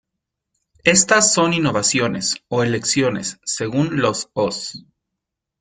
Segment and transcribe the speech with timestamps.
[0.83, 4.83] Estas son innovaciones o elecciones, según los os.